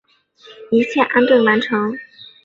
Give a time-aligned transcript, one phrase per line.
[0.71, 1.93] 一切安顿完成